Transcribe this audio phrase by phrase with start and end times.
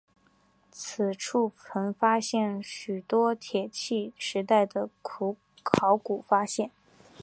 [0.71, 6.71] 此处曾发现许多铁器时代的考古发现。